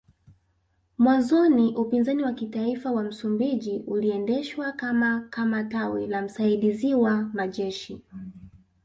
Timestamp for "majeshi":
7.33-8.01